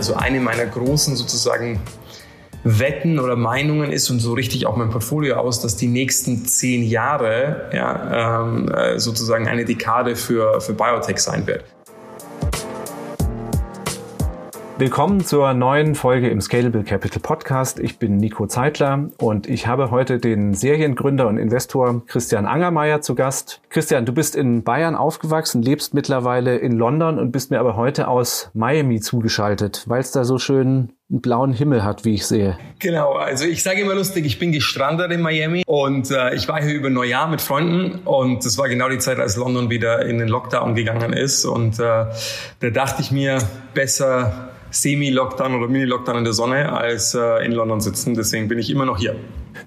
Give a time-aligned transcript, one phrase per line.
[0.00, 1.78] Also eine meiner großen sozusagen
[2.64, 6.82] Wetten oder Meinungen ist und so richtig auch mein Portfolio aus, dass die nächsten zehn
[6.84, 11.64] Jahre ja, ähm, äh, sozusagen eine Dekade für, für Biotech sein wird.
[14.80, 17.78] Willkommen zur neuen Folge im Scalable Capital Podcast.
[17.78, 23.14] Ich bin Nico Zeitler und ich habe heute den Seriengründer und Investor Christian Angermeier zu
[23.14, 23.60] Gast.
[23.68, 28.08] Christian, du bist in Bayern aufgewachsen, lebst mittlerweile in London und bist mir aber heute
[28.08, 32.56] aus Miami zugeschaltet, weil es da so schön einen blauen Himmel hat, wie ich sehe.
[32.78, 36.62] Genau, also ich sage immer lustig, ich bin gestrandet in Miami und äh, ich war
[36.62, 40.16] hier über Neujahr mit Freunden und das war genau die Zeit, als London wieder in
[40.16, 42.06] den Lockdown gegangen ist und äh,
[42.60, 43.40] da dachte ich mir,
[43.74, 48.14] besser Semi-Lockdown oder Mini-Lockdown in der Sonne als äh, in London sitzen.
[48.14, 49.16] Deswegen bin ich immer noch hier.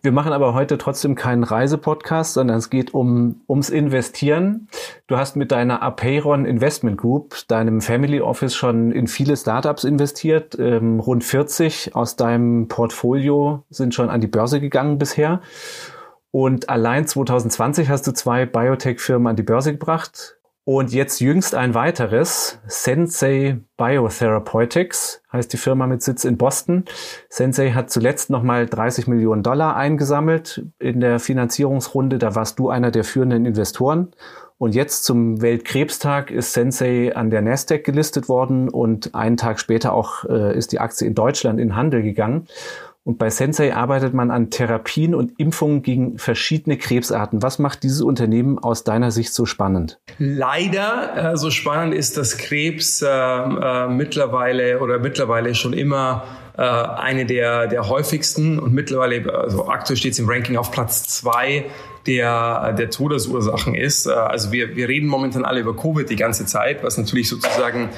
[0.01, 4.67] Wir machen aber heute trotzdem keinen Reisepodcast, sondern es geht um ums Investieren.
[5.07, 10.57] Du hast mit deiner Apeiron Investment Group, deinem Family Office, schon in viele Startups investiert.
[10.59, 15.41] Ähm, rund 40 aus deinem Portfolio sind schon an die Börse gegangen bisher.
[16.31, 20.37] Und allein 2020 hast du zwei Biotech-Firmen an die Börse gebracht.
[20.65, 26.85] Und jetzt jüngst ein weiteres, Sensei Biotherapeutics, heißt die Firma mit Sitz in Boston.
[27.27, 32.17] Sensei hat zuletzt nochmal 30 Millionen Dollar eingesammelt in der Finanzierungsrunde.
[32.17, 34.13] Da warst du einer der führenden Investoren.
[34.57, 39.91] Und jetzt zum Weltkrebstag ist Sensei an der Nasdaq gelistet worden und einen Tag später
[39.91, 42.47] auch äh, ist die Aktie in Deutschland in Handel gegangen.
[43.05, 47.41] Und bei Sensei arbeitet man an Therapien und Impfungen gegen verschiedene Krebsarten.
[47.41, 49.99] Was macht dieses Unternehmen aus deiner Sicht so spannend?
[50.19, 56.23] Leider äh, so spannend ist, dass Krebs äh, äh, mittlerweile oder mittlerweile schon immer
[56.57, 61.03] äh, eine der, der häufigsten und mittlerweile, also aktuell steht es im Ranking auf Platz
[61.07, 61.65] zwei
[62.05, 64.05] der, der Todesursachen ist.
[64.05, 67.89] Äh, also wir, wir reden momentan alle über Covid die ganze Zeit, was natürlich sozusagen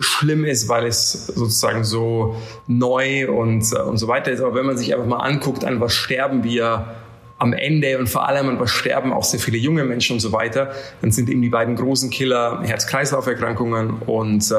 [0.00, 4.40] schlimm ist, weil es sozusagen so neu und, und so weiter ist.
[4.40, 6.86] Aber wenn man sich einfach mal anguckt, an was sterben wir
[7.38, 10.30] am Ende und vor allem an was sterben auch sehr viele junge Menschen und so
[10.32, 14.54] weiter, dann sind eben die beiden großen Killer Herz-Kreislauf-Erkrankungen und, äh,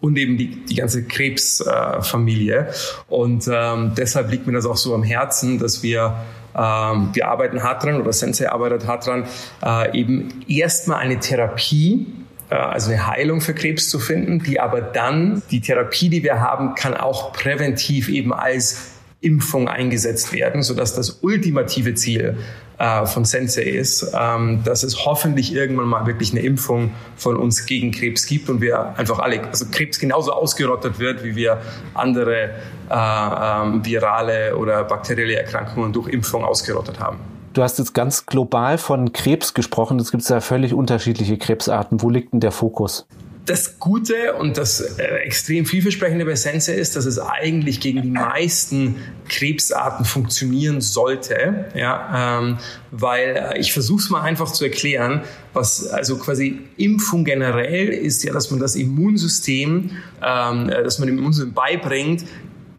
[0.00, 2.68] und eben die, die ganze Krebsfamilie.
[2.68, 2.72] Äh,
[3.08, 6.16] und ähm, deshalb liegt mir das auch so am Herzen, dass wir
[6.56, 9.26] ähm, wir arbeiten hart dran oder Sensei arbeitet hart dran,
[9.62, 14.80] äh, eben erstmal eine Therapie äh, also eine Heilung für Krebs zu finden, die aber
[14.80, 20.94] dann, die Therapie, die wir haben, kann auch präventiv eben als Impfung eingesetzt werden, sodass
[20.94, 22.36] das ultimative Ziel
[22.78, 27.66] äh, von Sensei ist, ähm, dass es hoffentlich irgendwann mal wirklich eine Impfung von uns
[27.66, 31.60] gegen Krebs gibt und wir einfach alle, also Krebs genauso ausgerottet wird, wie wir
[31.94, 32.50] andere
[32.90, 37.18] äh, ähm, virale oder bakterielle Erkrankungen durch Impfung ausgerottet haben.
[37.56, 39.98] Du hast jetzt ganz global von Krebs gesprochen.
[39.98, 42.02] Es gibt ja völlig unterschiedliche Krebsarten.
[42.02, 43.06] Wo liegt denn der Fokus?
[43.46, 48.10] Das Gute und das äh, extrem vielversprechende bei Sense ist, dass es eigentlich gegen die
[48.10, 48.96] meisten
[49.30, 51.64] Krebsarten funktionieren sollte.
[51.74, 52.58] Ja, ähm,
[52.90, 55.22] weil äh, ich versuche es mal einfach zu erklären,
[55.54, 59.92] was also quasi Impfung generell ist ja, dass man das Immunsystem,
[60.22, 62.24] ähm, äh, dass man dem Immunsystem beibringt,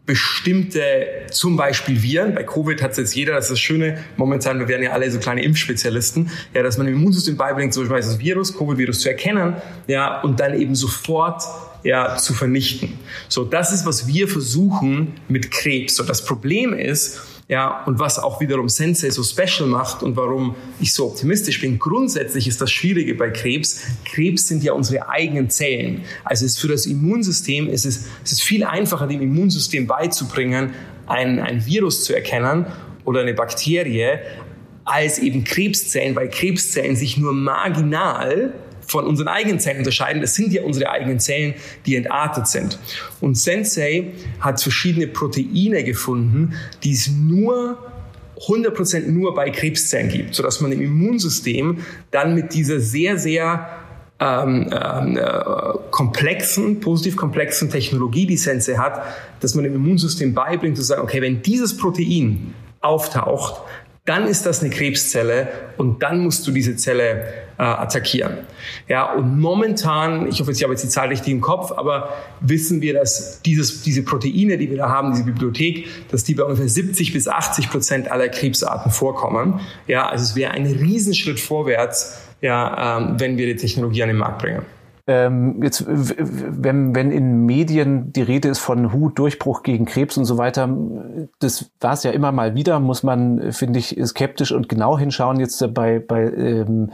[0.08, 0.80] bestimmte,
[1.30, 4.66] zum Beispiel Viren, bei Covid hat es jetzt jeder, das ist das Schöne, momentan, wir
[4.66, 8.18] werden ja alle so kleine Impfspezialisten, ja, dass man dem Immunsystem beibringt, zum Beispiel das
[8.18, 11.42] Virus, Covid-Virus zu erkennen, ja, und dann eben sofort
[11.84, 12.98] ja, zu vernichten.
[13.28, 15.96] So, das ist, was wir versuchen mit Krebs.
[15.96, 20.54] So, das Problem ist, ja, und was auch wiederum Sensei so special macht und warum
[20.80, 21.78] ich so optimistisch bin.
[21.78, 23.80] Grundsätzlich ist das Schwierige bei Krebs.
[24.04, 26.02] Krebs sind ja unsere eigenen Zellen.
[26.24, 30.74] Also es ist für das Immunsystem ist es, es ist viel einfacher, dem Immunsystem beizubringen,
[31.06, 32.66] ein, ein Virus zu erkennen
[33.06, 34.18] oder eine Bakterie,
[34.84, 38.52] als eben Krebszellen, weil Krebszellen sich nur marginal
[38.88, 40.20] von unseren eigenen Zellen unterscheiden.
[40.20, 41.54] Das sind ja unsere eigenen Zellen,
[41.86, 42.78] die entartet sind.
[43.20, 47.78] Und Sensei hat verschiedene Proteine gefunden, die es nur
[48.40, 51.78] 100% nur bei Krebszellen gibt, sodass man im Immunsystem
[52.10, 53.68] dann mit dieser sehr, sehr
[54.20, 55.30] ähm, ähm, äh,
[55.90, 59.02] komplexen, positiv komplexen Technologie, die Sensei hat,
[59.40, 63.60] dass man dem Immunsystem beibringt, zu sagen, okay, wenn dieses Protein auftaucht,
[64.08, 67.24] dann ist das eine Krebszelle und dann musst du diese Zelle
[67.58, 68.38] äh, attackieren.
[68.88, 72.80] Ja, und momentan, ich hoffe, ich habe jetzt die Zahl richtig im Kopf, aber wissen
[72.80, 76.68] wir, dass dieses, diese Proteine, die wir da haben, diese Bibliothek, dass die bei ungefähr
[76.68, 79.60] 70 bis 80 Prozent aller Krebsarten vorkommen.
[79.86, 84.18] Ja, also es wäre ein Riesenschritt vorwärts, ja, ähm, wenn wir die Technologie an den
[84.18, 84.62] Markt bringen.
[85.08, 90.36] Ähm, jetzt, wenn, wenn in Medien die Rede ist von Hu-Durchbruch gegen Krebs und so
[90.36, 90.68] weiter,
[91.38, 95.40] das war es ja immer mal wieder, muss man, finde ich, skeptisch und genau hinschauen.
[95.40, 96.90] Jetzt bei, bei ähm,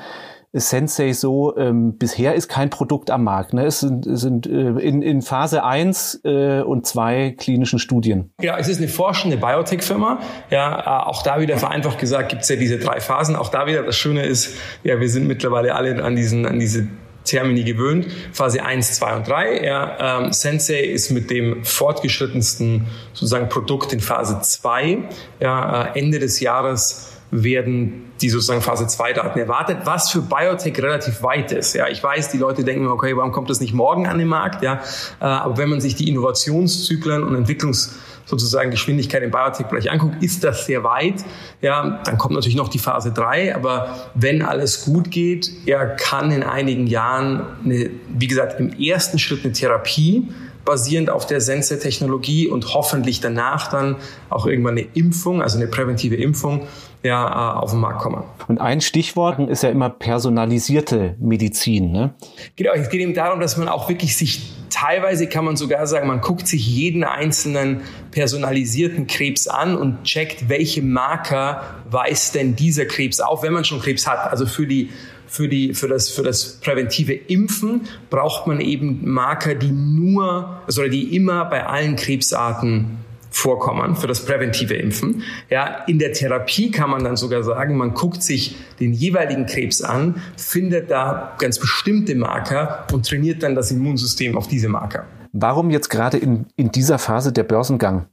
[0.56, 3.52] Sensei so, ähm, bisher ist kein Produkt am Markt.
[3.52, 3.66] Ne?
[3.66, 8.30] Es sind, es sind äh, in, in Phase 1 äh, und 2 klinischen Studien.
[8.40, 10.20] Ja, es ist eine forschende Biotech-Firma.
[10.50, 13.34] Ja, äh, auch da wieder vereinfacht gesagt gibt es ja diese drei Phasen.
[13.34, 16.86] Auch da wieder das Schöne ist, ja, wir sind mittlerweile alle an diesen, an diese
[17.24, 18.06] Termini gewöhnt.
[18.32, 19.64] Phase 1, 2 und 3.
[19.64, 24.98] Ja, ähm, Sensei ist mit dem fortgeschrittensten sozusagen Produkt in Phase 2.
[25.40, 30.80] Ja, äh, Ende des Jahres werden die sozusagen Phase 2 Daten erwartet, was für Biotech
[30.80, 31.74] relativ weit ist.
[31.74, 34.62] Ja, ich weiß, die Leute denken, okay, warum kommt das nicht morgen an den Markt?
[34.62, 34.80] Ja,
[35.20, 40.44] äh, aber wenn man sich die Innovationszyklen und Entwicklungs sozusagen Geschwindigkeit im Biotech-Bereich anguckt, ist
[40.44, 41.24] das sehr weit.
[41.60, 46.30] Ja, dann kommt natürlich noch die Phase 3, aber wenn alles gut geht, ja, kann
[46.30, 50.28] in einigen Jahren, eine, wie gesagt, im ersten Schritt eine Therapie
[50.64, 53.96] basierend auf der Sense-Technologie und hoffentlich danach dann
[54.30, 56.66] auch irgendwann eine Impfung, also eine präventive Impfung,
[57.04, 58.24] ja, äh, auf den Markt kommen.
[58.48, 61.92] Und ein Stichwort ist ja immer personalisierte Medizin.
[61.92, 62.14] Ne?
[62.56, 64.40] Genau, es geht eben darum, dass man auch wirklich sich
[64.70, 70.48] teilweise kann man sogar sagen, man guckt sich jeden einzelnen personalisierten Krebs an und checkt,
[70.48, 74.30] welche Marker weist denn dieser Krebs auf, wenn man schon Krebs hat.
[74.30, 74.90] Also für die
[75.26, 80.86] für, die, für, das, für das präventive Impfen braucht man eben Marker, die nur, also
[80.86, 82.98] die immer bei allen Krebsarten
[83.34, 85.22] vorkommen für das präventive Impfen.
[85.50, 89.82] Ja, in der Therapie kann man dann sogar sagen, man guckt sich den jeweiligen Krebs
[89.82, 95.06] an, findet da ganz bestimmte Marker und trainiert dann das Immunsystem auf diese Marker.
[95.32, 98.06] Warum jetzt gerade in, in dieser Phase der Börsengang?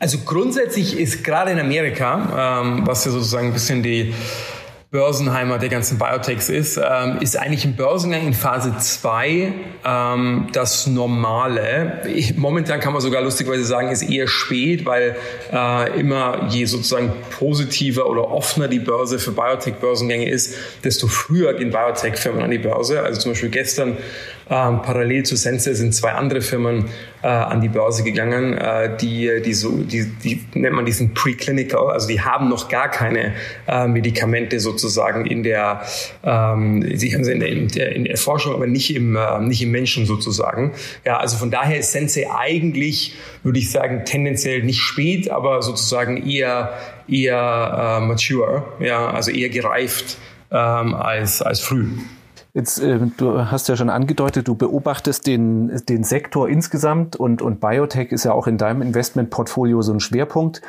[0.00, 4.12] Also grundsätzlich ist gerade in Amerika, ähm, was ja sozusagen ein bisschen die
[4.92, 9.54] Börsenheimer der ganzen Biotechs ist, ähm, ist eigentlich im Börsengang in Phase 2
[9.86, 12.02] ähm, das Normale.
[12.36, 15.16] Momentan kann man sogar lustigerweise sagen, ist eher spät, weil
[15.50, 21.70] äh, immer je sozusagen positiver oder offener die Börse für Biotech-Börsengänge ist, desto früher gehen
[21.70, 23.02] Biotech-Firmen an die Börse.
[23.02, 23.96] Also zum Beispiel gestern
[24.50, 26.90] ähm, parallel zu Sense sind zwei andere Firmen
[27.22, 31.90] äh, an die Börse gegangen, äh, die, die, so, die, die nennt man diesen Preclinical,
[31.90, 33.32] also die haben noch gar keine
[33.66, 34.81] äh, Medikamente sozusagen
[35.26, 35.82] in der,
[36.22, 39.40] ähm, sie haben sie in der, in der, in der Forschung, aber nicht im, äh,
[39.40, 40.72] nicht im Menschen sozusagen.
[41.04, 46.28] Ja, also von daher ist Sense eigentlich, würde ich sagen, tendenziell nicht spät, aber sozusagen
[46.28, 46.72] eher,
[47.08, 50.18] eher äh, mature, ja, also eher gereift
[50.50, 51.86] ähm, als, als früh.
[52.54, 57.60] Jetzt, äh, du hast ja schon angedeutet, du beobachtest den, den Sektor insgesamt und, und
[57.60, 60.60] Biotech ist ja auch in deinem Investmentportfolio so ein Schwerpunkt.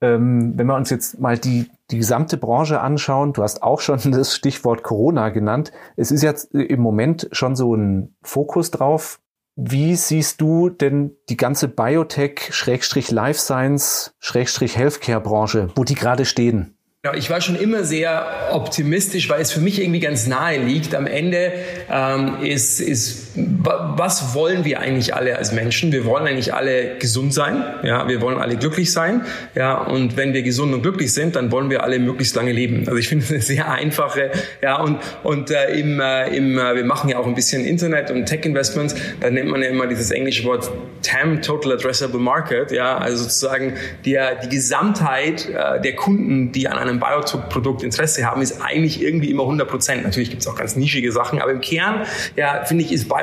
[0.00, 3.98] Ähm, wenn wir uns jetzt mal die, die gesamte Branche anschauen, du hast auch schon
[4.12, 5.72] das Stichwort Corona genannt.
[5.96, 9.20] Es ist jetzt im Moment schon so ein Fokus drauf.
[9.56, 16.78] Wie siehst du denn die ganze Biotech-Life Science-Healthcare-Branche, wo die gerade stehen?
[17.02, 20.94] Ja, ich war schon immer sehr optimistisch, weil es für mich irgendwie ganz nahe liegt.
[20.94, 21.54] Am Ende
[21.90, 25.90] ähm, ist, ist, was wollen wir eigentlich alle als Menschen?
[25.92, 27.64] Wir wollen eigentlich alle gesund sein.
[27.82, 29.22] Ja, wir wollen alle glücklich sein.
[29.54, 32.84] Ja, und wenn wir gesund und glücklich sind, dann wollen wir alle möglichst lange leben.
[32.86, 34.30] Also ich finde es eine sehr einfache.
[34.62, 38.10] Ja, und und äh, im, äh, im, äh, wir machen ja auch ein bisschen Internet
[38.10, 38.94] und Tech Investments.
[39.20, 40.70] Da nennt man ja immer dieses englische Wort
[41.02, 42.72] TAM, Total Addressable Market.
[42.72, 43.74] Ja, also sozusagen
[44.04, 49.02] die, die Gesamtheit äh, der Kunden, die an einem einem Biotech-Produkt Interesse haben, ist eigentlich
[49.02, 50.02] irgendwie immer 100 Prozent.
[50.02, 52.06] Natürlich gibt es auch ganz nischige Sachen, aber im Kern,
[52.36, 53.19] ja, finde ich, ist Biotech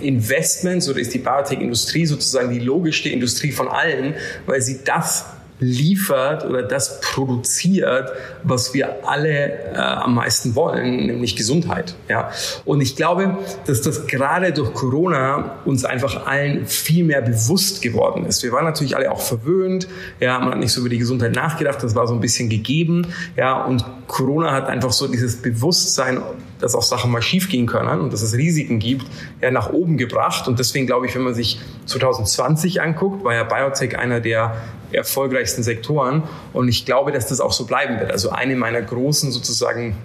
[0.00, 4.14] Investments oder ist die Biotech-Industrie sozusagen die logischste Industrie von allen,
[4.46, 5.26] weil sie das
[5.60, 8.10] liefert oder das produziert,
[8.42, 11.94] was wir alle äh, am meisten wollen, nämlich Gesundheit.
[12.08, 12.30] Ja.
[12.64, 18.26] Und ich glaube, dass das gerade durch Corona uns einfach allen viel mehr bewusst geworden
[18.26, 18.42] ist.
[18.42, 19.86] Wir waren natürlich alle auch verwöhnt.
[20.20, 21.82] Ja, man hat nicht so über die Gesundheit nachgedacht.
[21.82, 23.06] Das war so ein bisschen gegeben.
[23.36, 26.20] Ja, und Corona hat einfach so dieses Bewusstsein,
[26.58, 29.06] dass auch Sachen mal schiefgehen können und dass es Risiken gibt,
[29.40, 30.48] ja, nach oben gebracht.
[30.48, 34.56] Und deswegen glaube ich, wenn man sich 2020 anguckt, war ja Biotech einer der
[34.92, 36.22] erfolgreichsten Sektoren.
[36.52, 38.10] Und ich glaube, dass das auch so bleiben wird.
[38.10, 39.96] Also eine meiner großen sozusagen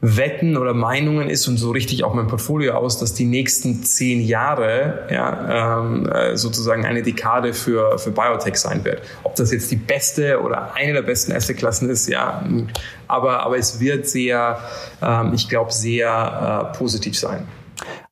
[0.00, 4.20] Wetten oder Meinungen ist und so richtig auch mein Portfolio aus, dass die nächsten zehn
[4.20, 9.02] Jahre ja, ähm, äh, sozusagen eine Dekade für, für Biotech sein wird.
[9.22, 12.44] Ob das jetzt die beste oder eine der besten Assetklassen ist, ja,
[13.08, 14.58] aber, aber es wird sehr,
[15.02, 17.46] ähm, ich glaube, sehr äh, positiv sein.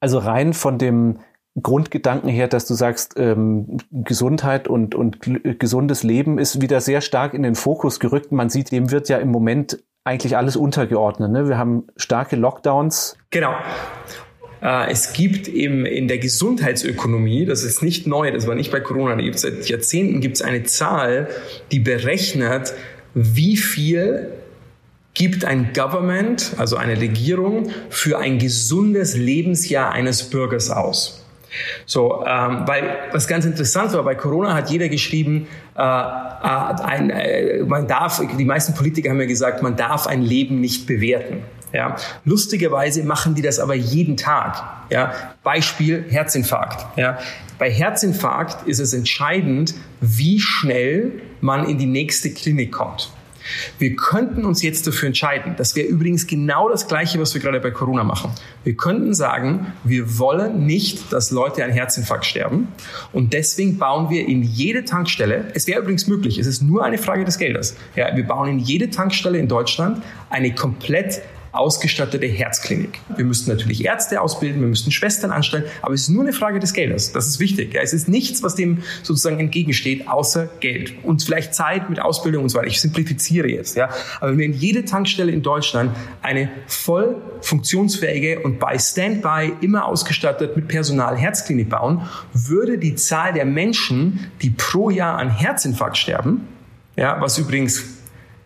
[0.01, 1.19] Also rein von dem
[1.63, 5.19] Grundgedanken her, dass du sagst, ähm, Gesundheit und, und
[5.61, 8.33] gesundes Leben ist wieder sehr stark in den Fokus gerückt.
[8.33, 11.31] Man sieht, dem wird ja im Moment eigentlich alles untergeordnet.
[11.31, 11.49] Ne?
[11.49, 13.17] Wir haben starke Lockdowns.
[13.31, 13.55] Genau.
[14.63, 18.81] Äh, es gibt im, in der Gesundheitsökonomie, das ist nicht neu, das war nicht bei
[18.81, 21.29] Corona, seit Jahrzehnten gibt es eine Zahl,
[21.73, 22.75] die berechnet,
[23.15, 24.31] wie viel
[25.15, 31.24] gibt ein Government, also eine Regierung, für ein gesundes Lebensjahr eines Bürgers aus.
[31.87, 35.47] So, ähm, weil was ganz interessant war, bei Corona hat jeder geschrieben,
[35.77, 40.23] äh, äh, ein, äh, man darf, die meisten Politiker haben ja gesagt, man darf ein
[40.23, 41.43] Leben nicht bewerten.
[41.73, 44.63] Ja, lustigerweise machen die das aber jeden Tag.
[44.91, 46.87] Ja, Beispiel Herzinfarkt.
[46.97, 47.19] Ja,
[47.59, 53.11] bei Herzinfarkt ist es entscheidend, wie schnell man in die nächste Klinik kommt.
[53.79, 55.55] Wir könnten uns jetzt dafür entscheiden.
[55.57, 58.31] Das wäre übrigens genau das Gleiche, was wir gerade bei Corona machen.
[58.65, 62.69] Wir könnten sagen, wir wollen nicht, dass Leute an Herzinfarkt sterben.
[63.13, 66.99] Und deswegen bauen wir in jede Tankstelle, es wäre übrigens möglich, es ist nur eine
[66.99, 67.77] Frage des Geldes.
[67.97, 71.23] Ja, wir bauen in jede Tankstelle in Deutschland eine komplett
[71.55, 73.01] ausgestattete Herzklinik.
[73.17, 76.59] Wir müssten natürlich Ärzte ausbilden, wir müssten Schwestern anstellen, aber es ist nur eine Frage
[76.59, 77.13] des Geldes.
[77.13, 77.75] Das ist wichtig.
[77.81, 80.95] Es ist nichts, was dem sozusagen entgegensteht, außer Geld.
[81.03, 82.69] Und vielleicht Zeit mit Ausbildung und so weiter.
[82.69, 83.77] Ich simplifiziere jetzt.
[83.77, 83.91] Ja.
[84.21, 85.93] Aber wenn wir in jede Tankstelle in Deutschland
[86.23, 93.33] eine voll funktionsfähige und bei Standby immer ausgestattet mit Personal Herzklinik bauen, würde die Zahl
[93.33, 96.49] der Menschen, die pro Jahr an Herzinfarkt sterben,
[96.97, 98.04] ja, was übrigens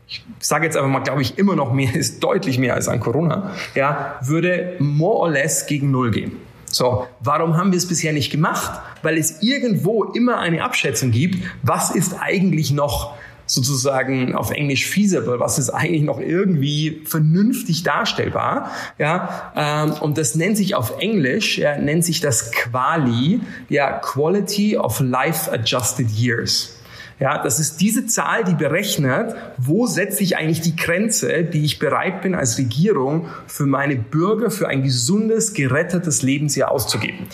[0.09, 3.01] ich sage jetzt einfach mal, glaube ich, immer noch mehr ist, deutlich mehr als an
[3.01, 6.33] Corona, ja, würde more or less gegen Null gehen.
[6.71, 8.81] So, warum haben wir es bisher nicht gemacht?
[9.03, 13.15] Weil es irgendwo immer eine Abschätzung gibt, was ist eigentlich noch
[13.47, 20.35] sozusagen auf Englisch feasible, was ist eigentlich noch irgendwie vernünftig darstellbar, ja, ähm, und das
[20.35, 26.78] nennt sich auf Englisch, ja, nennt sich das Quali, ja, Quality of Life Adjusted Years.
[27.21, 31.81] Ja, das ist diese Zahl, die berechnet, wo setze ich eigentlich die Grenze, die ich
[31.81, 37.27] bereit bin als Regierung für meine Bürger für ein gesundes, gerettetes Lebensjahr auszugeben.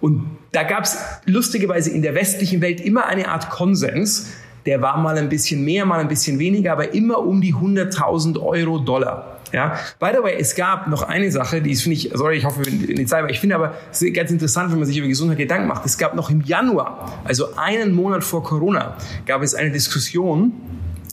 [0.00, 4.30] Und da gab es lustigerweise in der westlichen Welt immer eine Art Konsens,
[4.66, 8.40] der war mal ein bisschen mehr, mal ein bisschen weniger, aber immer um die 100.000
[8.40, 9.36] Euro, Dollar.
[9.52, 12.44] Ja, by the way, es gab noch eine Sache, die ist, finde ich, sorry, ich
[12.44, 13.74] hoffe, in Zeit, aber ich finde aber,
[14.12, 15.84] ganz interessant, wenn man sich über Gesundheit Gedanken macht.
[15.84, 20.52] Es gab noch im Januar, also einen Monat vor Corona, gab es eine Diskussion,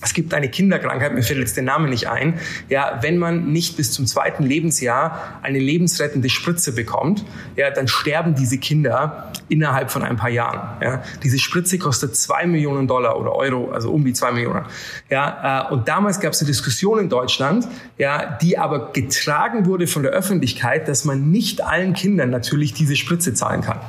[0.01, 2.39] es gibt eine Kinderkrankheit, mir fällt jetzt der Name nicht ein.
[2.69, 7.25] Ja, wenn man nicht bis zum zweiten Lebensjahr eine lebensrettende Spritze bekommt,
[7.55, 10.81] ja, dann sterben diese Kinder innerhalb von ein paar Jahren.
[10.81, 14.65] Ja, diese Spritze kostet zwei Millionen Dollar oder Euro, also um die zwei Millionen.
[15.09, 19.87] Ja, äh, und damals gab es eine Diskussion in Deutschland, ja, die aber getragen wurde
[19.87, 23.79] von der Öffentlichkeit, dass man nicht allen Kindern natürlich diese Spritze zahlen kann.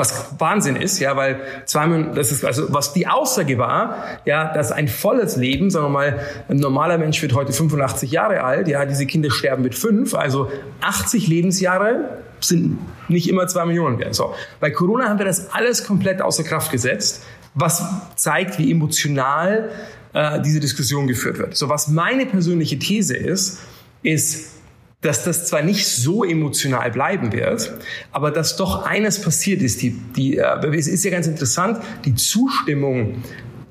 [0.00, 4.72] Was Wahnsinn ist, ja, weil zweimal, das ist also, was die Aussage war, ja, dass
[4.72, 8.86] ein volles Leben, sagen wir mal, ein normaler Mensch wird heute 85 Jahre alt, ja,
[8.86, 12.78] diese Kinder sterben mit fünf, also 80 Lebensjahre sind
[13.08, 14.14] nicht immer zwei Millionen wert.
[14.14, 14.34] So.
[14.58, 17.22] Bei Corona haben wir das alles komplett außer Kraft gesetzt,
[17.54, 17.84] was
[18.16, 19.70] zeigt, wie emotional
[20.14, 21.56] äh, diese Diskussion geführt wird.
[21.56, 23.60] So, was meine persönliche These ist,
[24.02, 24.59] ist,
[25.00, 27.72] dass das zwar nicht so emotional bleiben wird,
[28.12, 29.80] aber dass doch eines passiert ist.
[29.82, 33.22] Die, die, äh, es ist ja ganz interessant, die Zustimmung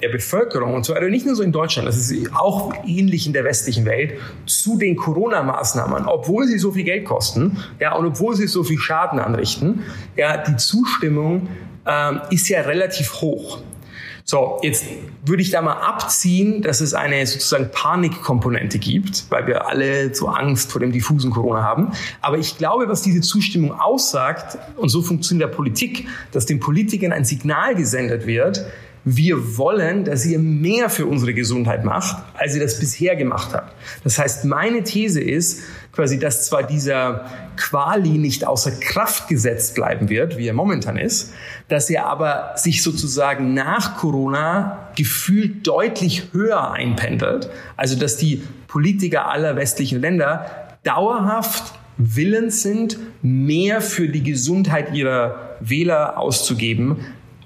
[0.01, 3.33] der Bevölkerung und so weiter, nicht nur so in Deutschland, das ist auch ähnlich in
[3.33, 4.13] der westlichen Welt,
[4.45, 8.79] zu den Corona-Maßnahmen, obwohl sie so viel Geld kosten, ja, und obwohl sie so viel
[8.79, 9.83] Schaden anrichten,
[10.15, 11.49] ja, die Zustimmung
[11.85, 13.61] ähm, ist ja relativ hoch.
[14.29, 14.85] So, jetzt
[15.25, 20.27] würde ich da mal abziehen, dass es eine sozusagen Panikkomponente gibt, weil wir alle so
[20.27, 21.93] Angst vor dem diffusen Corona haben.
[22.21, 27.11] Aber ich glaube, was diese Zustimmung aussagt, und so funktioniert der Politik, dass den Politikern
[27.11, 28.67] ein Signal gesendet wird,
[29.05, 33.73] wir wollen, dass ihr mehr für unsere Gesundheit macht, als ihr das bisher gemacht habt.
[34.03, 35.61] Das heißt, meine These ist
[35.93, 37.25] quasi, dass zwar dieser
[37.55, 41.33] Quali nicht außer Kraft gesetzt bleiben wird, wie er momentan ist,
[41.67, 47.49] dass er aber sich sozusagen nach Corona gefühlt deutlich höher einpendelt.
[47.77, 50.45] Also, dass die Politiker aller westlichen Länder
[50.83, 56.97] dauerhaft willens sind, mehr für die Gesundheit ihrer Wähler auszugeben,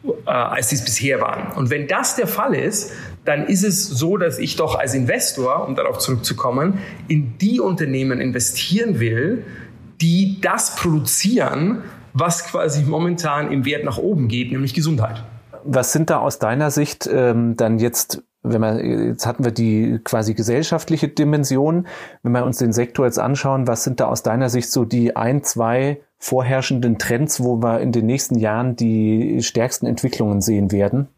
[0.03, 1.55] äh, als sie es bisher waren.
[1.55, 2.91] Und wenn das der Fall ist,
[3.25, 8.19] dann ist es so, dass ich doch als Investor, um darauf zurückzukommen, in die Unternehmen
[8.19, 9.45] investieren will,
[10.01, 11.83] die das produzieren,
[12.13, 15.23] was quasi momentan im Wert nach oben geht, nämlich Gesundheit.
[15.63, 20.01] Was sind da aus deiner Sicht ähm, dann jetzt wenn wir, jetzt hatten wir die
[20.03, 21.87] quasi gesellschaftliche Dimension.
[22.23, 25.15] Wenn wir uns den Sektor jetzt anschauen, was sind da aus deiner Sicht so die
[25.15, 31.09] ein, zwei vorherrschenden Trends, wo wir in den nächsten Jahren die stärksten Entwicklungen sehen werden?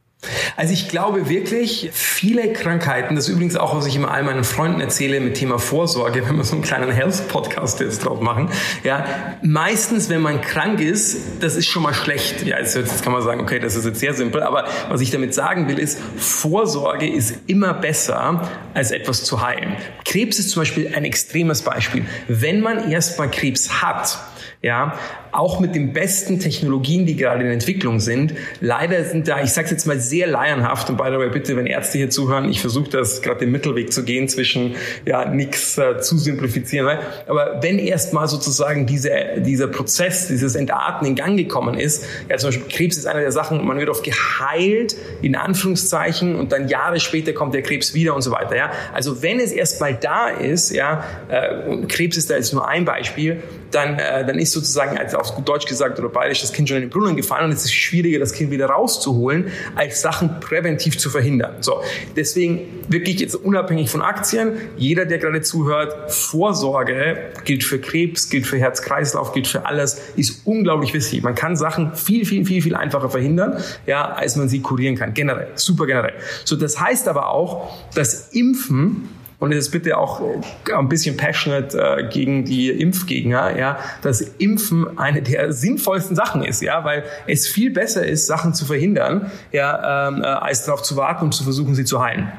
[0.58, 4.44] Also ich glaube wirklich, viele Krankheiten, das ist übrigens auch, was ich immer all meinen
[4.44, 8.50] Freunden erzähle mit Thema Vorsorge, wenn wir so einen kleinen Health-Podcast jetzt drauf machen,
[8.84, 9.06] ja,
[9.44, 12.44] meistens, wenn man krank ist, das ist schon mal schlecht.
[12.44, 15.12] Ja, jetzt, jetzt kann man sagen, okay, das ist jetzt sehr simpel, aber was ich
[15.12, 18.42] damit sagen will, ist, Vorsorge ist immer besser,
[18.74, 19.76] als etwas zu heilen.
[20.04, 22.06] Krebs ist zum Beispiel ein extremes Beispiel.
[22.28, 24.18] Wenn man erstmal Krebs hat,
[24.66, 24.98] ja,
[25.32, 28.34] auch mit den besten Technologien, die gerade in Entwicklung sind.
[28.62, 31.68] Leider sind da, ich sage jetzt mal sehr laienhaft und by the way, bitte, wenn
[31.68, 34.74] Ärzte hier zuhören, ich versuche das gerade den Mittelweg zu gehen zwischen
[35.06, 37.00] ja nichts äh, zu simplifizieren, ne?
[37.28, 42.48] aber wenn erstmal sozusagen diese, dieser Prozess, dieses Entarten in Gang gekommen ist, ja zum
[42.48, 47.00] Beispiel Krebs ist eine der Sachen, man wird oft geheilt in Anführungszeichen und dann Jahre
[47.00, 48.56] später kommt der Krebs wieder und so weiter.
[48.56, 52.68] Ja, also wenn es erstmal da ist, ja, äh, und Krebs ist da jetzt nur
[52.68, 56.54] ein Beispiel, dann äh, dann ist sozusagen, als auf gut Deutsch gesagt oder bayerisch, das
[56.54, 60.02] Kind schon in den Brunnen gefallen und es ist schwieriger, das Kind wieder rauszuholen, als
[60.02, 61.56] Sachen präventiv zu verhindern.
[61.62, 61.82] So,
[62.16, 68.46] deswegen wirklich jetzt unabhängig von Aktien, jeder, der gerade zuhört, Vorsorge gilt für Krebs, gilt
[68.46, 71.24] für Herz-Kreislauf, gilt für alles, ist unglaublich wichtig.
[71.24, 75.14] Man kann Sachen viel, viel, viel, viel einfacher verhindern, ja, als man sie kurieren kann.
[75.14, 76.14] Generell, super generell.
[76.44, 81.78] So, das heißt aber auch, dass Impfen und ist bitte auch äh, ein bisschen passionate
[81.78, 87.48] äh, gegen die Impfgegner, ja, dass Impfen eine der sinnvollsten Sachen ist, ja, weil es
[87.48, 91.44] viel besser ist, Sachen zu verhindern, ja, ähm, äh, als darauf zu warten und zu
[91.44, 92.32] versuchen, sie zu heilen.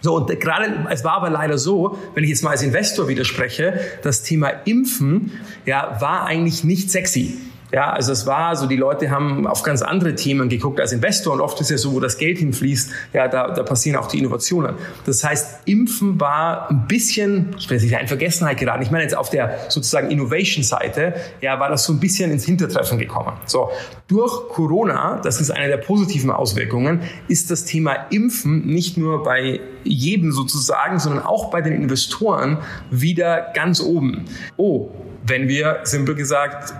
[0.00, 3.80] So, und gerade, es war aber leider so, wenn ich jetzt mal als Investor widerspreche,
[4.02, 5.32] das Thema Impfen,
[5.66, 7.36] ja, war eigentlich nicht sexy.
[7.70, 11.34] Ja, also es war so, die Leute haben auf ganz andere Themen geguckt als Investor
[11.34, 14.18] und oft ist ja so, wo das Geld hinfließt, ja, da, da passieren auch die
[14.18, 14.74] Innovationen.
[15.04, 18.82] Das heißt, Impfen war ein bisschen, ich will nicht in Vergessenheit geraten.
[18.82, 22.98] Ich meine jetzt auf der sozusagen Innovation-Seite, ja, war das so ein bisschen ins Hintertreffen
[22.98, 23.32] gekommen.
[23.44, 23.70] So,
[24.06, 29.60] durch Corona, das ist eine der positiven Auswirkungen, ist das Thema Impfen nicht nur bei
[29.84, 32.58] jedem sozusagen, sondern auch bei den Investoren
[32.90, 34.24] wieder ganz oben.
[34.56, 34.88] Oh,
[35.26, 36.72] wenn wir, simpel gesagt,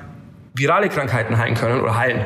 [0.58, 2.24] virale Krankheiten heilen können oder heilen,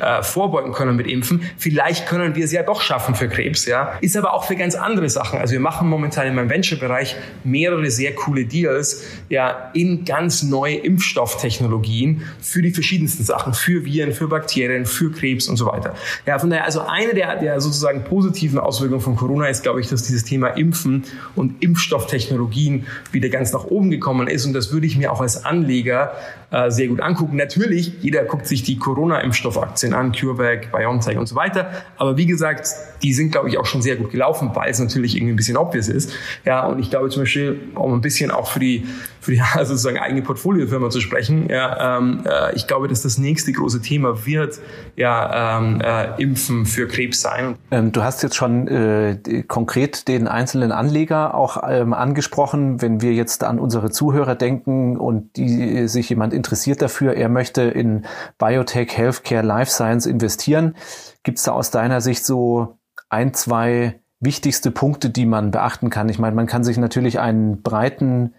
[0.00, 1.42] äh, vorbeugen können mit Impfen.
[1.56, 3.94] Vielleicht können wir es ja doch schaffen für Krebs, ja.
[4.00, 5.38] Ist aber auch für ganz andere Sachen.
[5.38, 10.76] Also wir machen momentan in meinem Venture-Bereich mehrere sehr coole Deals, ja, in ganz neue
[10.76, 15.94] Impfstofftechnologien für die verschiedensten Sachen, für Viren, für Bakterien, für Krebs und so weiter.
[16.26, 19.88] Ja, von daher, also eine der, der sozusagen positiven Auswirkungen von Corona ist, glaube ich,
[19.88, 24.44] dass dieses Thema Impfen und Impfstofftechnologien wieder ganz nach oben gekommen ist.
[24.44, 26.12] Und das würde ich mir auch als Anleger
[26.50, 27.36] äh, sehr gut angucken.
[27.36, 31.70] Natürlich, jeder guckt sich die Corona-Impfstoffaktien an, CureVac, BioNTech und so weiter.
[31.96, 32.68] Aber wie gesagt,
[33.02, 35.56] die sind, glaube ich, auch schon sehr gut gelaufen, weil es natürlich irgendwie ein bisschen
[35.56, 36.12] obvious ist.
[36.44, 38.86] Ja, und ich glaube zum Beispiel, um ein bisschen auch für die,
[39.20, 43.52] für die sozusagen eigene Portfoliofirma zu sprechen, ja, ähm, äh, ich glaube, dass das nächste
[43.52, 44.58] große Thema wird,
[44.96, 47.56] ja, ähm, äh, Impfen für Krebs sein.
[47.70, 52.80] Ähm, du hast jetzt schon äh, konkret den einzelnen Anleger auch ähm, angesprochen.
[52.80, 57.43] Wenn wir jetzt an unsere Zuhörer denken und die sich jemand interessiert dafür, er möchte
[57.56, 58.06] in
[58.38, 60.76] Biotech, Healthcare, Life Science investieren,
[61.22, 62.78] gibt es da aus deiner Sicht so
[63.08, 66.08] ein, zwei wichtigste Punkte, die man beachten kann?
[66.08, 68.34] Ich meine, man kann sich natürlich einen breiten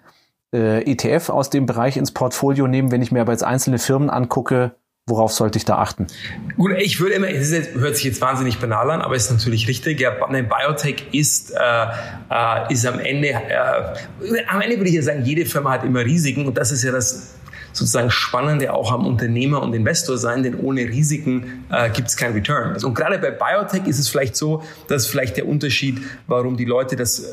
[0.54, 2.91] äh, ETF aus dem Bereich ins Portfolio nehmen.
[2.91, 4.76] Wenn ich mir aber jetzt einzelne Firmen angucke,
[5.08, 6.08] Worauf sollte ich da achten?
[6.58, 9.68] Gut, ich würde immer, es jetzt, hört sich jetzt wahnsinnig banal an, aber ist natürlich
[9.68, 10.02] richtig.
[10.02, 11.58] Ja, eine Biotech ist, äh,
[12.32, 16.04] äh, ist am Ende, äh, am Ende würde ich ja sagen, jede Firma hat immer
[16.04, 17.36] Risiken und das ist ja das
[17.75, 22.33] sozusagen Spannende auch am Unternehmer und Investor sein, denn ohne Risiken äh, gibt es kein
[22.33, 22.71] Return.
[22.73, 26.65] Also, und gerade bei Biotech ist es vielleicht so, dass vielleicht der Unterschied, warum die
[26.65, 27.25] Leute das äh,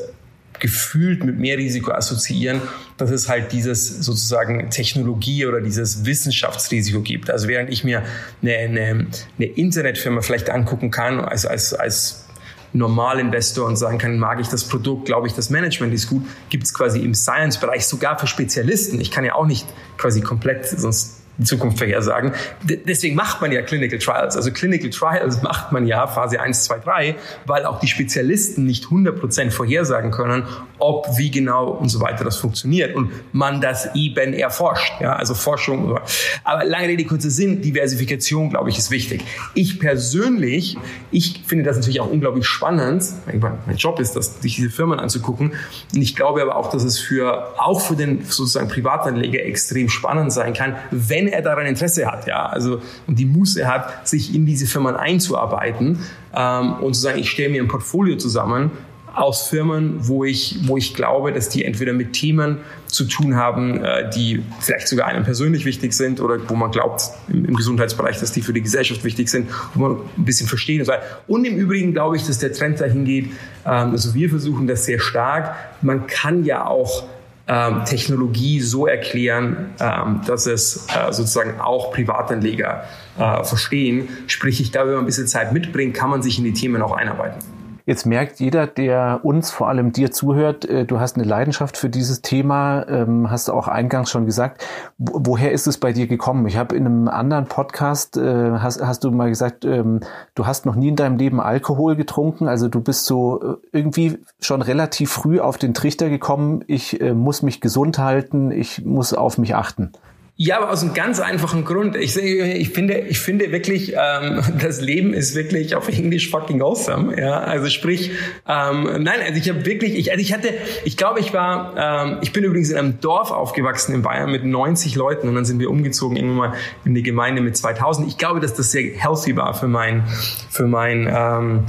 [0.59, 2.61] gefühlt mit mehr Risiko assoziieren,
[2.97, 7.29] dass es halt dieses sozusagen Technologie oder dieses Wissenschaftsrisiko gibt.
[7.29, 8.03] Also während ich mir
[8.41, 12.25] eine, eine, eine Internetfirma vielleicht angucken kann als, als, als
[12.73, 16.63] Normalinvestor und sagen kann, mag ich das Produkt, glaube ich, das Management ist gut, gibt
[16.63, 18.99] es quasi im Science-Bereich sogar für Spezialisten.
[18.99, 22.33] Ich kann ja auch nicht quasi komplett, sonst die Zukunft vorhersagen.
[22.63, 24.35] deswegen macht man ja Clinical Trials.
[24.35, 27.15] Also Clinical Trials macht man ja Phase 1, 2, 3,
[27.45, 30.43] weil auch die Spezialisten nicht 100% vorhersagen können,
[30.79, 34.93] ob, wie genau und so weiter das funktioniert und man das eben erforscht.
[35.01, 35.97] Ja, also Forschung.
[36.43, 39.23] Aber lange Rede, kurzer Sinn, Diversifikation, glaube ich, ist wichtig.
[39.53, 40.77] Ich persönlich,
[41.11, 43.03] ich finde das natürlich auch unglaublich spannend.
[43.25, 45.53] Mein Job ist das, sich diese Firmen anzugucken.
[45.93, 50.31] Und ich glaube aber auch, dass es für, auch für den sozusagen Privatanleger extrem spannend
[50.33, 54.35] sein kann, wenn wenn er daran Interesse hat, ja, also und die Muße hat, sich
[54.35, 55.99] in diese Firmen einzuarbeiten
[56.35, 58.71] ähm, und zu sagen, ich stelle mir ein Portfolio zusammen
[59.15, 62.57] aus Firmen, wo ich, wo ich glaube, dass die entweder mit Themen
[62.87, 67.11] zu tun haben, äh, die vielleicht sogar einem persönlich wichtig sind oder wo man glaubt
[67.27, 70.79] im, im Gesundheitsbereich, dass die für die Gesellschaft wichtig sind, wo man ein bisschen verstehen
[70.79, 70.89] muss.
[71.27, 73.25] Und im Übrigen glaube ich, dass der Trend dahin geht,
[73.65, 75.55] ähm, also wir versuchen das sehr stark.
[75.83, 77.03] Man kann ja auch
[77.47, 82.85] ähm, Technologie so erklären, ähm, dass es äh, sozusagen auch Privatanleger
[83.17, 84.07] äh, verstehen.
[84.27, 86.81] Sprich, ich glaube, wenn man ein bisschen Zeit mitbringt, kann man sich in die Themen
[86.81, 87.52] auch einarbeiten.
[87.85, 91.89] Jetzt merkt jeder, der uns, vor allem dir zuhört, äh, du hast eine Leidenschaft für
[91.89, 94.65] dieses Thema, ähm, hast du auch eingangs schon gesagt.
[94.97, 96.47] Woher ist es bei dir gekommen?
[96.47, 99.99] Ich habe in einem anderen Podcast, äh, hast, hast du mal gesagt, ähm,
[100.33, 102.47] du hast noch nie in deinem Leben Alkohol getrunken.
[102.47, 107.41] Also du bist so äh, irgendwie schon relativ früh auf den Trichter gekommen, ich muss
[107.41, 109.91] mich gesund halten, ich muss auf mich achten.
[110.35, 111.95] Ja, aber aus einem ganz einfachen Grund.
[111.95, 117.19] Ich, ich finde, ich finde wirklich, ähm, das Leben ist wirklich auf Englisch fucking awesome.
[117.19, 118.09] Ja, also sprich,
[118.47, 120.49] ähm, nein, also ich habe wirklich, ich, also ich hatte,
[120.85, 124.43] ich glaube, ich war, ähm, ich bin übrigens in einem Dorf aufgewachsen in Bayern mit
[124.43, 128.07] 90 Leuten und dann sind wir umgezogen irgendwann mal in die Gemeinde mit 2000.
[128.07, 130.03] Ich glaube, dass das sehr healthy war für mein,
[130.49, 131.65] für mein ähm,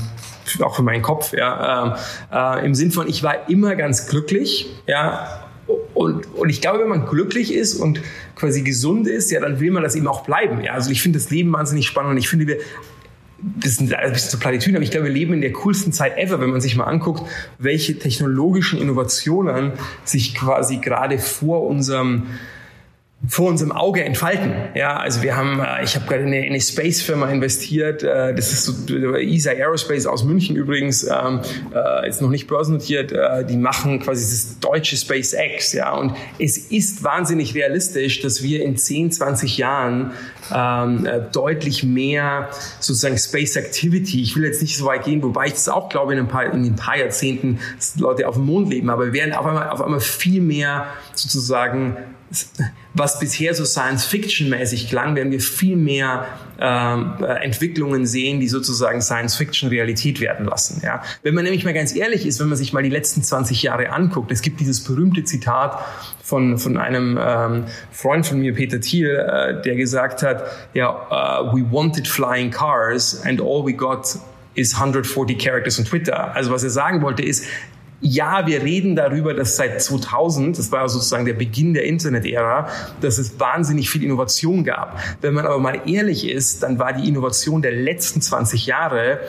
[0.63, 4.69] auch für meinen Kopf, ja, ähm, äh, im Sinn von, ich war immer ganz glücklich,
[4.87, 5.45] ja,
[5.95, 8.01] und, und ich glaube, wenn man glücklich ist und
[8.37, 10.63] quasi gesund ist, ja, dann will man das eben auch bleiben.
[10.63, 12.59] Ja, also ich finde das Leben wahnsinnig spannend und ich finde, wir,
[13.39, 16.17] das sind ein bisschen zu Platitüden, aber ich glaube, wir leben in der coolsten Zeit
[16.17, 17.23] ever, wenn man sich mal anguckt,
[17.59, 19.73] welche technologischen Innovationen
[20.05, 22.25] sich quasi gerade vor unserem
[23.29, 24.53] vor unserem Auge entfalten.
[24.75, 28.03] Ja, also wir haben, äh, ich habe gerade in eine, eine Space-Firma investiert.
[28.03, 31.41] Äh, das ist so ESA Aerospace aus München übrigens, ähm,
[31.75, 33.15] äh, ist noch nicht börsennotiert.
[33.49, 35.73] Die machen quasi das deutsche SpaceX.
[35.73, 40.13] Ja, und es ist wahnsinnig realistisch, dass wir in 10, 20 Jahren
[40.55, 44.23] ähm, deutlich mehr sozusagen Space Activity.
[44.23, 46.53] Ich will jetzt nicht so weit gehen, wobei ich das auch glaube in ein paar,
[46.53, 47.61] in ein paar Jahrzehnten,
[47.99, 48.91] Leute auf dem Mond leben.
[48.91, 51.97] Aber wir werden auf einmal, auf einmal viel mehr sozusagen
[52.95, 56.27] was bisher so Science-Fiction-mäßig klang, werden wir viel mehr
[56.59, 60.81] ähm, äh, Entwicklungen sehen, die sozusagen Science-Fiction Realität werden lassen.
[60.85, 61.03] Ja?
[61.23, 63.91] Wenn man nämlich mal ganz ehrlich ist, wenn man sich mal die letzten 20 Jahre
[63.91, 65.79] anguckt, es gibt dieses berühmte Zitat
[66.23, 71.53] von, von einem ähm, Freund von mir, Peter Thiel, äh, der gesagt hat, ja, uh,
[71.55, 74.17] we wanted flying cars and all we got
[74.55, 76.35] is 140 characters on Twitter.
[76.35, 77.45] Also was er sagen wollte ist,
[78.07, 82.69] ja, wir reden darüber, dass seit 2000, das war sozusagen der Beginn der Internet-Ära,
[83.01, 85.01] dass es wahnsinnig viel Innovation gab.
[85.23, 89.21] Wenn man aber mal ehrlich ist, dann war die Innovation der letzten 20 Jahre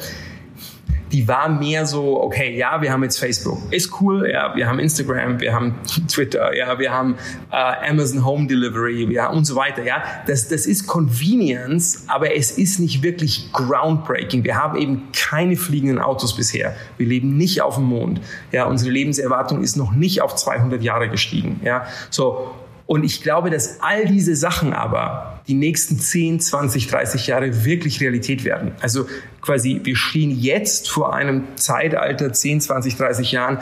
[1.16, 4.80] die war mehr so, okay, ja, wir haben jetzt Facebook, ist cool, ja, wir haben
[4.80, 5.76] Instagram, wir haben
[6.10, 7.16] Twitter, ja, wir haben
[7.54, 10.04] äh, Amazon Home Delivery, ja, und so weiter, ja.
[10.28, 14.44] Das, das ist Convenience, aber es ist nicht wirklich groundbreaking.
[14.44, 16.76] Wir haben eben keine fliegenden Autos bisher.
[16.98, 18.20] Wir leben nicht auf dem Mond.
[18.52, 21.86] Ja, unsere Lebenserwartung ist noch nicht auf 200 Jahre gestiegen, ja.
[22.10, 22.54] So,
[22.88, 28.00] und ich glaube, dass all diese Sachen aber die nächsten 10, 20, 30 Jahre wirklich
[28.02, 28.74] Realität werden.
[28.82, 29.08] Also
[29.42, 33.60] quasi, wir stehen jetzt vor einem Zeitalter, 10, 20, 30 Jahren,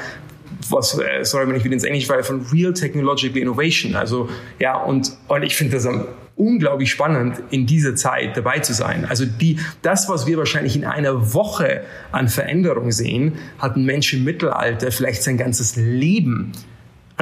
[0.69, 3.95] was, äh, sorry, wenn ich wieder ins Englische falle, von Real Technological Innovation.
[3.95, 5.87] Also, ja, und, und ich finde das
[6.35, 9.05] unglaublich spannend, in dieser Zeit dabei zu sein.
[9.05, 14.13] Also die, das, was wir wahrscheinlich in einer Woche an Veränderung sehen, hat ein Mensch
[14.13, 16.53] im Mittelalter vielleicht sein ganzes Leben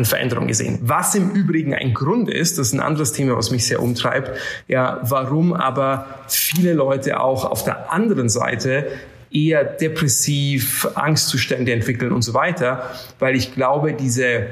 [0.01, 0.79] an Veränderung gesehen.
[0.81, 4.31] Was im Übrigen ein Grund ist, das ist ein anderes Thema, was mich sehr umtreibt,
[4.67, 8.87] ja, warum aber viele Leute auch auf der anderen Seite
[9.31, 14.47] eher depressiv, Angstzustände entwickeln und so weiter, weil ich glaube, diese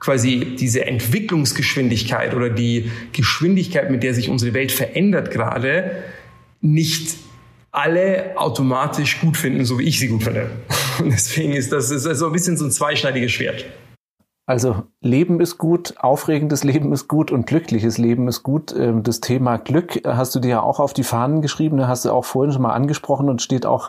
[0.00, 6.02] quasi diese Entwicklungsgeschwindigkeit oder die Geschwindigkeit, mit der sich unsere Welt verändert gerade,
[6.60, 7.14] nicht
[7.70, 10.50] alle automatisch gut finden, so wie ich sie gut finde.
[10.98, 13.64] Und deswegen ist das ist also ein bisschen so ein zweischneidiges Schwert.
[14.44, 18.74] Also Leben ist gut, aufregendes Leben ist gut und glückliches Leben ist gut.
[18.76, 22.10] Ähm, das Thema Glück hast du dir ja auch auf die Fahnen geschrieben, hast du
[22.10, 23.88] auch vorhin schon mal angesprochen und steht auch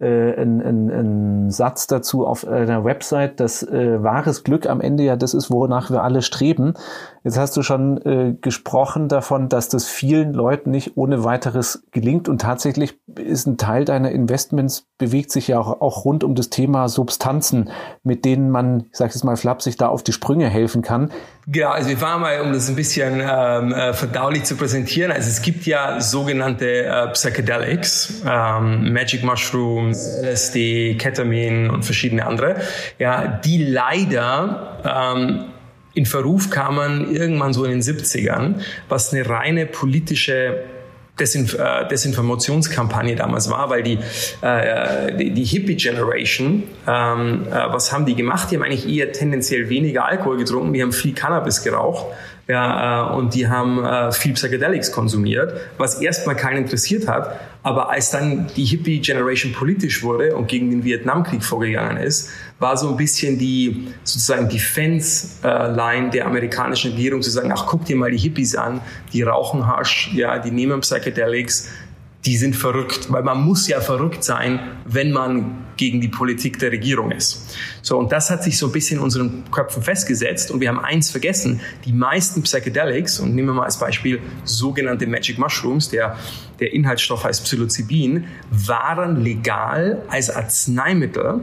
[0.00, 5.02] äh, ein, ein, ein Satz dazu auf einer Website, dass äh, wahres Glück am Ende
[5.02, 6.74] ja das ist, wonach wir alle streben.
[7.22, 12.28] Jetzt hast du schon äh, gesprochen davon, dass das vielen Leuten nicht ohne weiteres gelingt
[12.28, 16.48] und tatsächlich ist ein Teil deiner Investments bewegt sich ja auch, auch rund um das
[16.48, 17.70] Thema Substanzen,
[18.02, 21.10] mit denen man, ich sage es mal flapsig, da auf die Sprünge helfen kann.
[21.46, 25.12] Genau, also wir fahren mal, um das ein bisschen ähm, äh, verdaulich zu präsentieren.
[25.12, 32.56] Also es gibt ja sogenannte äh, Psychedelics, ähm, Magic Mushrooms, LSD, Ketamin und verschiedene andere,
[32.98, 35.44] ja, die leider ähm,
[35.94, 38.56] in Verruf kamen irgendwann so in den 70ern,
[38.88, 40.64] was eine reine politische
[41.18, 43.98] Desinf äh, Desinformationskampagne damals war, weil die,
[44.40, 48.50] äh, die, die Hippie-Generation, ähm, äh, was haben die gemacht?
[48.50, 52.06] Die haben eigentlich eher tendenziell weniger Alkohol getrunken, die haben viel Cannabis geraucht
[52.50, 57.38] ja, äh, und die haben äh, viel Psychedelics konsumiert, was erstmal keinen interessiert hat.
[57.62, 62.88] Aber als dann die Hippie-Generation politisch wurde und gegen den Vietnamkrieg vorgegangen ist, war so
[62.88, 68.18] ein bisschen die sozusagen Defense-Line der amerikanischen Regierung zu sagen, ach, guck dir mal die
[68.18, 68.80] Hippies an,
[69.12, 71.68] die rauchen Hasch, ja, die nehmen Psychedelics,
[72.24, 76.72] die sind verrückt, weil man muss ja verrückt sein, wenn man gegen die Politik der
[76.72, 77.56] Regierung ist.
[77.80, 80.78] So, und das hat sich so ein bisschen in unseren Köpfen festgesetzt und wir haben
[80.78, 86.18] eins vergessen, die meisten Psychedelics, und nehmen wir mal als Beispiel sogenannte Magic Mushrooms, der,
[86.60, 91.40] der Inhaltsstoff heißt Psilocybin, waren legal als Arzneimittel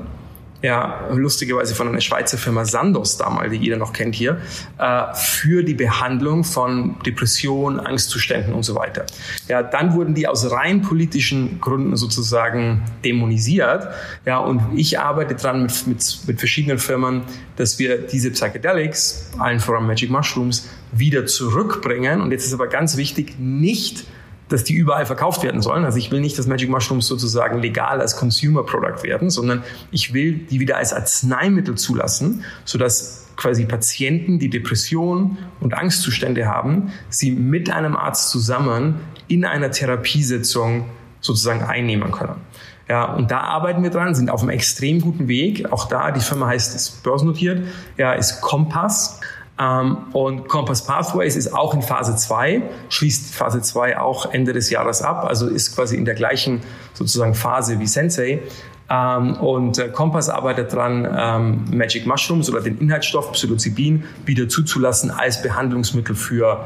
[0.62, 4.41] ja, lustigerweise von einer Schweizer Firma Sandos damals, die jeder noch kennt hier,
[4.80, 9.06] äh, für die Behandlung von Depressionen, Angstzuständen und so weiter.
[9.48, 13.88] Ja, dann wurden die aus rein politischen Gründen sozusagen dämonisiert.
[14.26, 17.22] Ja, und ich arbeite dran mit, mit, mit verschiedenen Firmen,
[17.56, 22.22] dass wir diese Psychedelics, allen voran Magic Mushrooms, wieder zurückbringen.
[22.22, 24.06] Und jetzt ist aber ganz wichtig, nicht
[24.50, 25.86] dass die überall verkauft werden sollen.
[25.86, 30.14] Also ich will nicht, dass Magic Mushrooms sozusagen legal als Consumer Product werden, sondern ich
[30.14, 37.32] will die wieder als Arzneimittel zulassen, sodass quasi Patienten, die Depressionen und Angstzustände haben, sie
[37.32, 38.96] mit einem Arzt zusammen
[39.28, 40.86] in einer Therapiesitzung
[41.22, 42.36] sozusagen einnehmen können.
[42.90, 45.72] Ja, und da arbeiten wir dran, sind auf einem extrem guten Weg.
[45.72, 49.20] Auch da, die Firma heißt, ist börsennotiert, ja, ist Kompass.
[49.60, 54.70] Ähm, und Compass Pathways ist auch in Phase 2, schließt Phase 2 auch Ende des
[54.70, 56.62] Jahres ab, also ist quasi in der gleichen
[56.93, 58.41] sozusagen Phase wie Sensei.
[58.89, 65.12] Ähm, und äh, Compass arbeitet dran, ähm, Magic Mushrooms oder den Inhaltsstoff Psilocybin wieder zuzulassen
[65.12, 66.65] als Behandlungsmittel für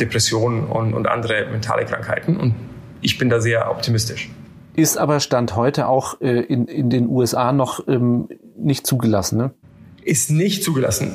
[0.00, 2.36] Depressionen und, andere mentale Krankheiten.
[2.36, 2.56] Und
[3.02, 4.28] ich bin da sehr optimistisch.
[4.74, 7.86] Ist aber Stand heute auch äh, in, in den USA noch
[8.58, 9.52] nicht zugelassen, ne?
[10.02, 11.12] Ist nicht zugelassen.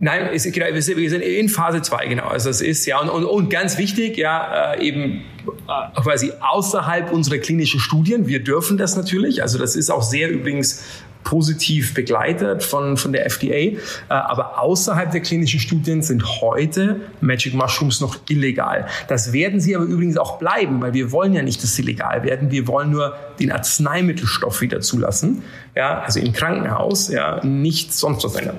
[0.00, 2.26] Nein, ist, genau, wir sind in Phase 2, genau.
[2.26, 5.22] Also es ist ja und, und, und ganz wichtig, ja, äh, eben
[5.68, 8.26] äh, quasi außerhalb unserer klinischen Studien.
[8.26, 9.42] Wir dürfen das natürlich.
[9.42, 10.82] Also das ist auch sehr übrigens
[11.24, 13.54] positiv begleitet von, von der FDA.
[13.54, 13.78] Äh,
[14.08, 18.86] aber außerhalb der klinischen Studien sind heute Magic Mushrooms noch illegal.
[19.08, 22.24] Das werden sie aber übrigens auch bleiben, weil wir wollen ja nicht, dass sie legal
[22.24, 22.50] werden.
[22.50, 25.42] Wir wollen nur den Arzneimittelstoff wieder zulassen.
[25.74, 28.58] Ja, also im Krankenhaus, ja, nichts sonst was ändern.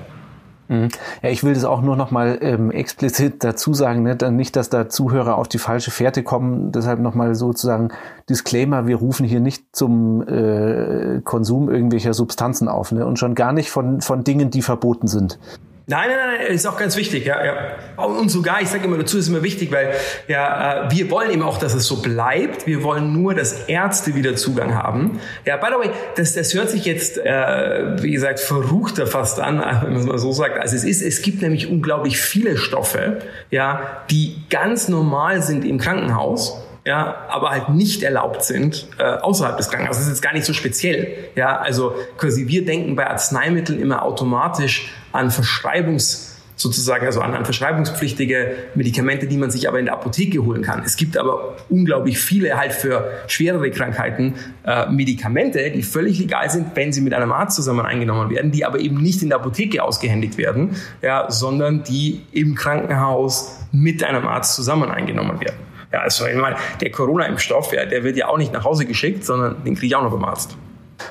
[0.68, 0.88] Mhm.
[1.22, 4.16] Ja, ich will das auch nur noch mal ähm, explizit dazu sagen, ne?
[4.16, 6.72] Dann nicht, dass da Zuhörer auf die falsche Fährte kommen.
[6.72, 7.88] Deshalb noch mal sozusagen
[8.30, 13.04] Disclaimer: Wir rufen hier nicht zum äh, Konsum irgendwelcher Substanzen auf, ne?
[13.04, 15.38] Und schon gar nicht von von Dingen, die verboten sind.
[15.86, 17.76] Nein, nein, nein, ist auch ganz wichtig, ja, ja.
[18.02, 19.92] Und sogar, ich sage immer dazu, ist immer wichtig, weil
[20.28, 22.66] ja, äh, wir wollen eben auch, dass es so bleibt.
[22.66, 25.20] Wir wollen nur, dass Ärzte wieder Zugang haben.
[25.44, 29.58] Ja, by the way, das, das hört sich jetzt, äh, wie gesagt, verruchter fast an,
[29.82, 31.02] wenn man es mal so sagt, als es ist.
[31.02, 33.18] Es gibt nämlich unglaublich viele Stoffe,
[33.50, 39.56] ja, die ganz normal sind im Krankenhaus ja, aber halt nicht erlaubt sind äh, außerhalb
[39.56, 40.02] des Krankenhauses.
[40.02, 41.16] Das ist jetzt gar nicht so speziell.
[41.34, 47.44] Ja, also quasi wir denken bei Arzneimitteln immer automatisch an Verschreibungs sozusagen, also an, an
[47.44, 50.82] verschreibungspflichtige Medikamente, die man sich aber in der Apotheke holen kann.
[50.84, 56.68] Es gibt aber unglaublich viele halt für schwerere Krankheiten äh, Medikamente, die völlig legal sind,
[56.74, 59.82] wenn sie mit einem Arzt zusammen eingenommen werden, die aber eben nicht in der Apotheke
[59.82, 65.73] ausgehändigt werden, ja, sondern die im Krankenhaus mit einem Arzt zusammen eingenommen werden.
[65.94, 69.24] Ja, also ich meine, der Corona-Impfstoff, ja, der wird ja auch nicht nach Hause geschickt,
[69.24, 70.56] sondern den kriege ich auch noch beim Arzt.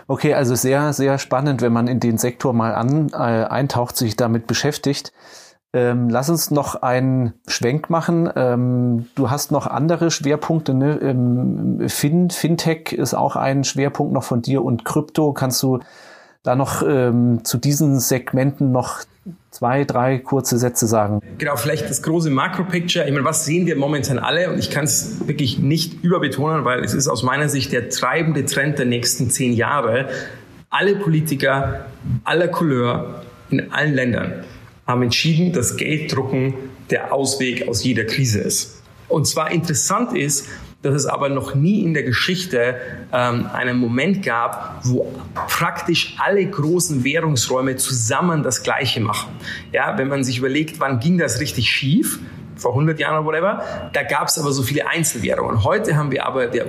[0.07, 4.17] Okay, also sehr, sehr spannend, wenn man in den Sektor mal an, äh, eintaucht, sich
[4.17, 5.13] damit beschäftigt.
[5.71, 8.29] Ähm, lass uns noch einen Schwenk machen.
[8.35, 10.73] Ähm, du hast noch andere Schwerpunkte.
[10.73, 10.99] Ne?
[11.01, 15.31] Ähm, fin, Fintech ist auch ein Schwerpunkt noch von dir und Krypto.
[15.31, 15.79] Kannst du
[16.43, 18.99] da noch ähm, zu diesen Segmenten noch
[19.51, 21.21] zwei, drei kurze Sätze sagen?
[21.37, 23.05] Genau, vielleicht das große Makro-Picture.
[23.05, 24.51] Ich meine, was sehen wir momentan alle?
[24.51, 28.45] Und ich kann es wirklich nicht überbetonen, weil es ist aus meiner Sicht der treibende
[28.45, 30.09] Trend der nächsten zehn Jahre.
[30.69, 31.85] Alle Politiker
[32.23, 34.43] aller Couleur in allen Ländern
[34.87, 36.55] haben entschieden, dass Gelddrucken
[36.89, 38.81] der Ausweg aus jeder Krise ist.
[39.07, 40.47] Und zwar interessant ist,
[40.83, 42.75] dass es aber noch nie in der Geschichte
[43.11, 45.11] ähm, einen Moment gab, wo
[45.47, 49.31] praktisch alle großen Währungsräume zusammen das Gleiche machen.
[49.71, 52.19] Ja, wenn man sich überlegt, wann ging das richtig schief,
[52.57, 55.63] vor 100 Jahren oder whatever, da gab es aber so viele Einzelwährungen.
[55.63, 56.67] Heute haben wir aber der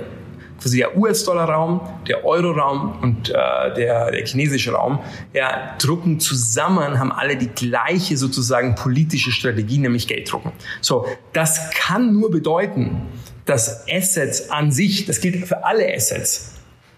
[0.61, 4.99] quasi der US-Dollar-Raum, der Euro-Raum und äh, der, der chinesische Raum,
[5.33, 10.53] ja, drucken zusammen, haben alle die gleiche sozusagen politische Strategie, nämlich Geld drucken.
[10.81, 13.01] So, das kann nur bedeuten,
[13.45, 16.53] dass Assets an sich, das gilt für alle Assets,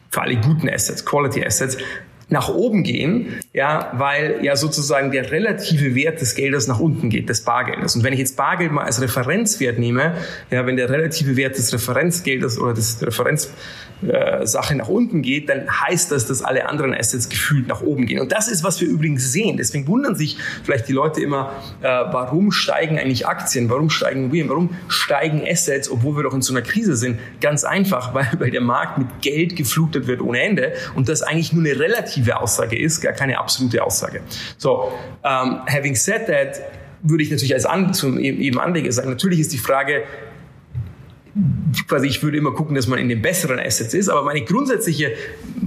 [0.09, 1.77] für alle guten Assets, Quality Assets,
[2.29, 7.29] nach oben gehen, ja, weil ja sozusagen der relative Wert des Geldes nach unten geht,
[7.29, 7.95] des Bargeldes.
[7.95, 10.15] Und wenn ich jetzt Bargeld mal als Referenzwert nehme,
[10.51, 13.51] ja, wenn der relative Wert des Referenzgeldes oder des Referenz
[14.05, 18.05] äh, Sache nach unten geht, dann heißt das, dass alle anderen Assets gefühlt nach oben
[18.05, 18.19] gehen.
[18.19, 19.57] Und das ist, was wir übrigens sehen.
[19.57, 24.49] Deswegen wundern sich vielleicht die Leute immer, äh, warum steigen eigentlich Aktien, warum steigen Immobilien,
[24.49, 27.19] warum steigen Assets, obwohl wir doch in so einer Krise sind.
[27.41, 31.53] Ganz einfach, weil, weil der Markt mit Geld geflutet wird ohne Ende und das eigentlich
[31.53, 34.21] nur eine relative Aussage ist, gar keine absolute Aussage.
[34.57, 34.91] So,
[35.23, 36.61] um, having said that,
[37.01, 40.03] würde ich natürlich als An zum eben Anleger sagen, natürlich ist die Frage,
[41.87, 45.13] quasi, ich würde immer gucken, dass man in den besseren Assets ist, aber meine grundsätzliche,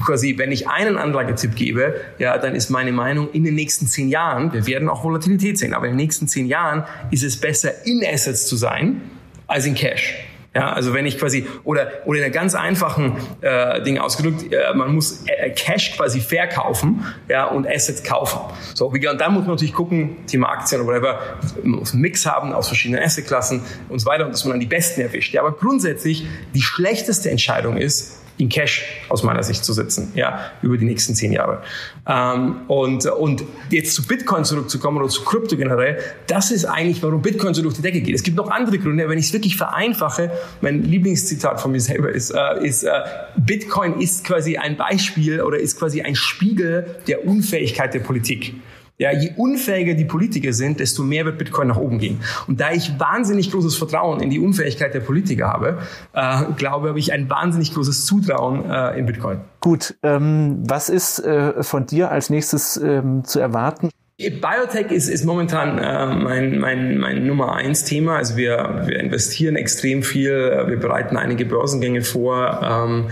[0.05, 4.09] quasi, wenn ich einen Anlagetipp gebe, ja, dann ist meine Meinung, in den nächsten zehn
[4.09, 7.87] Jahren, wir werden auch Volatilität sehen, aber in den nächsten zehn Jahren ist es besser,
[7.87, 9.03] in Assets zu sein,
[9.47, 10.15] als in Cash.
[10.53, 14.75] Ja, also wenn ich quasi oder oder in einer ganz einfachen äh, Ding ausgedrückt, äh,
[14.75, 18.41] man muss äh, Cash quasi verkaufen, ja und Assets kaufen.
[18.75, 21.21] So und dann muss man natürlich gucken, Thema Aktien oder whatever,
[21.63, 24.61] man muss einen Mix haben aus verschiedenen Assetklassen und so weiter und dass man dann
[24.61, 25.33] die besten erwischt.
[25.33, 30.51] Ja, aber grundsätzlich die schlechteste Entscheidung ist in Cash aus meiner Sicht zu sitzen, ja,
[30.63, 31.63] über die nächsten zehn Jahre.
[32.09, 37.23] Ähm, und, und jetzt zu Bitcoin zurückzukommen oder zu Krypto generell, das ist eigentlich, warum
[37.23, 38.15] Bitcoin so durch die Decke geht.
[38.15, 42.11] Es gibt noch andere Gründe, wenn ich es wirklich vereinfache, mein Lieblingszitat von mir selber
[42.11, 42.91] ist, äh, ist äh,
[43.37, 48.55] Bitcoin ist quasi ein Beispiel oder ist quasi ein Spiegel der Unfähigkeit der Politik.
[49.01, 52.21] Ja, je unfähiger die Politiker sind, desto mehr wird Bitcoin nach oben gehen.
[52.47, 55.79] Und da ich wahnsinnig großes Vertrauen in die Unfähigkeit der Politiker habe,
[56.13, 59.41] äh, glaube ich ein wahnsinnig großes Zutrauen äh, in Bitcoin.
[59.61, 63.89] Gut, ähm, was ist äh, von dir als nächstes ähm, zu erwarten?
[64.19, 68.17] Biotech ist, ist momentan äh, mein, mein, mein Nummer eins Thema.
[68.17, 72.61] Also wir, wir investieren extrem viel, wir bereiten einige Börsengänge vor.
[72.63, 73.07] Ähm,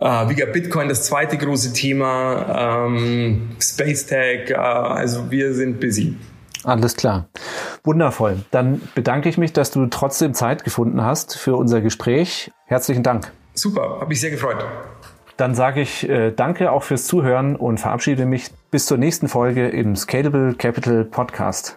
[0.00, 5.80] Uh, wie gesagt, Bitcoin das zweite große Thema, ähm, Space Tech, uh, also wir sind
[5.80, 6.14] busy.
[6.62, 7.28] Alles klar.
[7.82, 8.44] Wundervoll.
[8.50, 12.50] Dann bedanke ich mich, dass du trotzdem Zeit gefunden hast für unser Gespräch.
[12.66, 13.32] Herzlichen Dank.
[13.54, 14.64] Super, habe mich sehr gefreut.
[15.36, 19.68] Dann sage ich äh, danke auch fürs Zuhören und verabschiede mich bis zur nächsten Folge
[19.68, 21.76] im Scalable Capital Podcast.